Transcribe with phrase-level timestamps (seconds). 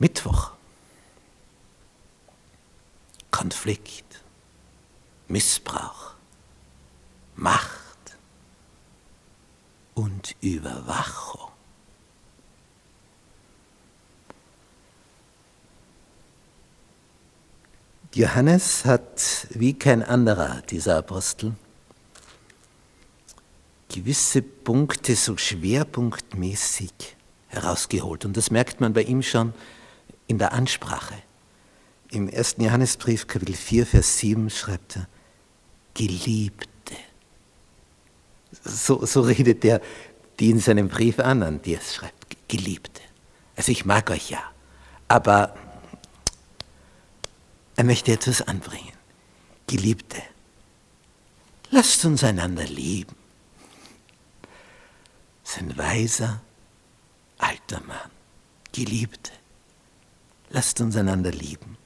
[0.00, 0.52] Mittwoch.
[3.30, 4.22] Konflikt,
[5.28, 6.14] Missbrauch,
[7.36, 8.16] Macht
[9.94, 11.52] und Überwachung.
[18.14, 21.54] Johannes hat wie kein anderer dieser Apostel
[23.88, 26.92] gewisse Punkte so schwerpunktmäßig
[27.48, 28.24] herausgeholt.
[28.24, 29.52] Und das merkt man bei ihm schon
[30.30, 31.16] in der Ansprache.
[32.10, 35.08] Im ersten Johannesbrief, Kapitel 4, Vers 7 schreibt er,
[35.92, 36.68] Geliebte.
[38.62, 39.80] So, so redet er
[40.38, 43.02] die in seinem Brief an, an die es schreibt, Geliebte.
[43.56, 44.40] Also ich mag euch ja,
[45.08, 45.54] aber
[47.74, 48.94] er möchte etwas anbringen.
[49.66, 50.22] Geliebte,
[51.70, 53.16] lasst uns einander lieben.
[55.42, 56.40] Sein weiser,
[57.38, 58.10] alter Mann,
[58.72, 59.32] Geliebte,
[60.50, 61.76] lasst uns einander lieben.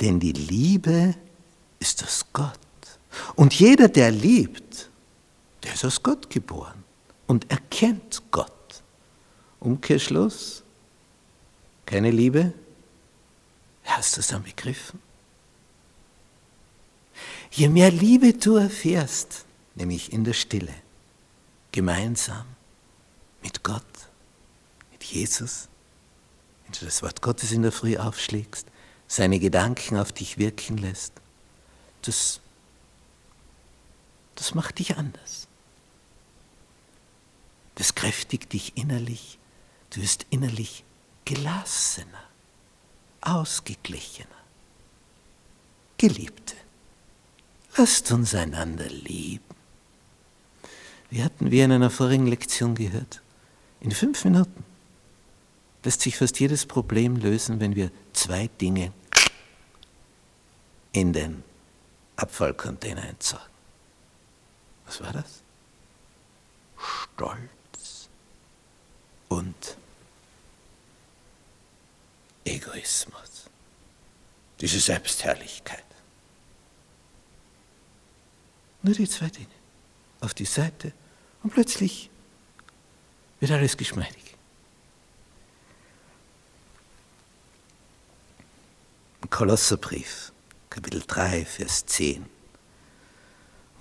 [0.00, 1.14] Denn die Liebe
[1.78, 2.58] ist aus Gott.
[3.34, 4.88] Und jeder, der liebt,
[5.62, 6.84] der ist aus Gott geboren
[7.26, 8.50] und erkennt Gott.
[9.58, 10.62] Umkehrschluss,
[11.84, 12.54] keine Liebe,
[13.90, 15.00] Hast du es dann begriffen?
[17.50, 20.74] Je mehr Liebe du erfährst, nämlich in der Stille,
[21.72, 22.46] gemeinsam
[23.42, 23.82] mit Gott,
[24.92, 25.68] mit Jesus,
[26.70, 28.64] wenn du das Wort Gottes in der Früh aufschlägst,
[29.08, 31.12] seine Gedanken auf dich wirken lässt,
[32.02, 32.40] das,
[34.36, 35.48] das macht dich anders.
[37.74, 39.38] Das kräftigt dich innerlich,
[39.90, 40.84] du wirst innerlich
[41.24, 42.22] gelassener
[43.20, 44.28] ausgeglichener.
[45.98, 46.54] Geliebte,
[47.76, 49.44] lasst uns einander lieben.
[51.10, 53.22] Wie hatten wir in einer vorigen Lektion gehört?
[53.80, 54.69] In fünf Minuten
[55.82, 58.92] lässt sich fast jedes Problem lösen, wenn wir zwei Dinge
[60.92, 61.42] in den
[62.16, 63.46] Abfallcontainer entsorgen.
[64.86, 65.42] Was war das?
[67.14, 68.08] Stolz
[69.28, 69.76] und
[72.44, 73.48] Egoismus,
[74.60, 75.84] diese Selbstherrlichkeit.
[78.82, 79.46] Nur die zwei Dinge.
[80.20, 80.92] Auf die Seite
[81.42, 82.10] und plötzlich
[83.38, 84.36] wird alles geschmeidig.
[89.22, 90.34] Im Kolosserbrief,
[90.68, 92.26] Kapitel 3, Vers 10,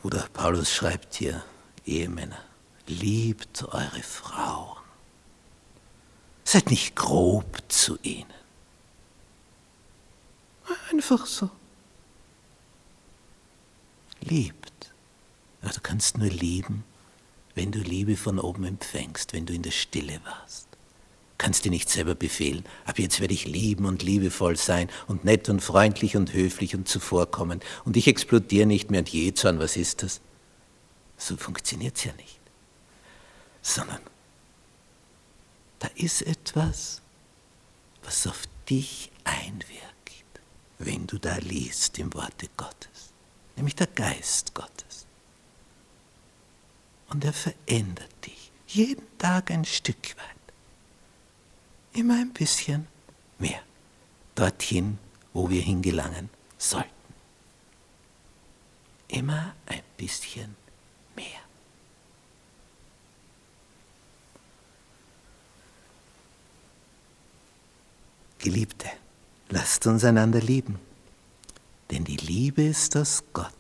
[0.02, 1.44] wo der Paulus schreibt hier,
[1.86, 2.42] Ehemänner,
[2.88, 4.78] liebt eure Frauen.
[6.46, 8.34] Seid nicht grob zu ihnen.
[10.94, 11.50] Einfach so.
[14.22, 14.94] Liebt.
[15.62, 16.86] Ja, du kannst nur lieben,
[17.56, 20.69] wenn du Liebe von oben empfängst, wenn du in der Stille warst.
[21.40, 25.50] Kannst dir nicht selber befehlen, ab jetzt werde ich lieben und liebevoll sein und nett
[25.50, 29.76] und freundlich und höflich und zuvorkommend und ich explodiere nicht mehr und je an, was
[29.76, 30.22] ist das?
[31.18, 32.40] So funktioniert es ja nicht.
[33.64, 34.02] Sondern
[35.80, 37.02] da ist etwas,
[38.04, 39.90] was auf dich einwirkt
[40.80, 43.14] wenn du da liest im Worte Gottes,
[43.56, 45.06] nämlich der Geist Gottes.
[47.10, 50.39] Und er verändert dich jeden Tag ein Stück weit,
[52.00, 52.88] immer ein bisschen
[53.38, 53.62] mehr,
[54.36, 54.98] dorthin,
[55.34, 56.90] wo wir hingelangen sollten.
[59.08, 60.56] Immer ein bisschen
[61.16, 61.42] mehr.
[68.40, 68.90] Geliebte,
[69.52, 70.80] Lasst uns einander lieben,
[71.90, 73.52] denn die Liebe ist aus Gott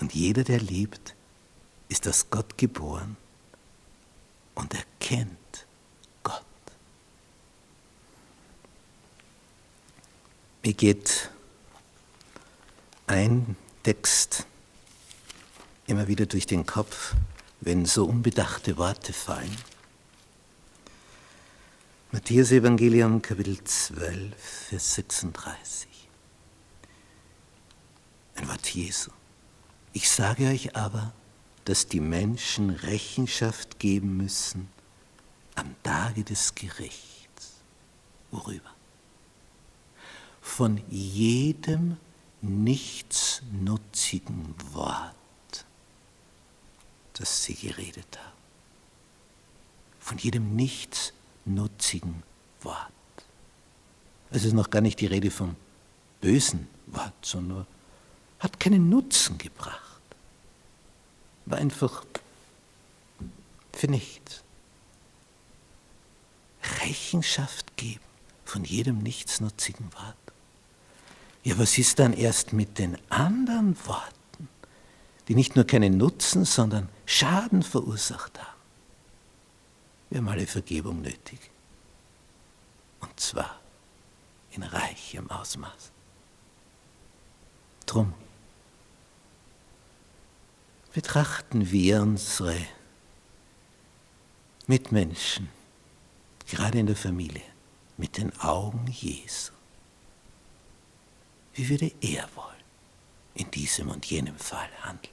[0.00, 1.14] und jeder, der liebt,
[1.88, 3.16] ist aus Gott geboren
[4.54, 5.66] und erkennt
[6.22, 6.44] Gott.
[10.68, 11.30] Mir geht
[13.06, 14.44] ein Text
[15.86, 17.14] immer wieder durch den Kopf,
[17.62, 19.56] wenn so unbedachte Worte fallen.
[22.12, 24.34] Matthäus Evangelium Kapitel 12,
[24.68, 25.88] Vers 36.
[28.34, 29.10] Ein Wort Jesu.
[29.94, 31.14] Ich sage euch aber,
[31.64, 34.68] dass die Menschen Rechenschaft geben müssen
[35.54, 37.54] am Tage des Gerichts.
[38.30, 38.77] Worüber?
[40.58, 41.98] Von jedem
[42.40, 45.14] nichtsnutzigen Wort,
[47.12, 48.32] das sie geredet haben.
[50.00, 51.18] Von jedem nichtsnutzigen
[51.48, 52.22] nutzigen
[52.60, 52.92] Wort.
[54.30, 55.56] Es ist noch gar nicht die Rede vom
[56.20, 57.66] bösen Wort, sondern
[58.38, 60.02] hat keinen Nutzen gebracht.
[61.46, 62.04] War einfach
[63.72, 64.42] für nichts.
[66.80, 68.00] Rechenschaft geben
[68.44, 70.16] von jedem nichtsnutzigen Wort.
[71.44, 74.48] Ja, was ist dann erst mit den anderen Worten,
[75.28, 78.58] die nicht nur keinen Nutzen, sondern Schaden verursacht haben?
[80.10, 81.50] Wir haben alle Vergebung nötig.
[83.00, 83.60] Und zwar
[84.50, 85.92] in reichem Ausmaß.
[87.86, 88.12] Drum
[90.92, 92.56] betrachten wir unsere
[94.66, 95.48] Mitmenschen,
[96.46, 97.42] gerade in der Familie,
[97.96, 99.52] mit den Augen Jesu.
[101.58, 102.54] Wie würde er wohl
[103.34, 105.12] in diesem und jenem Fall handeln?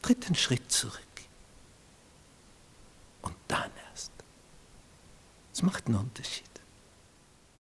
[0.00, 1.02] Tritt einen Schritt zurück.
[3.20, 4.10] Und dann erst.
[5.52, 6.47] Es macht einen Unterschied.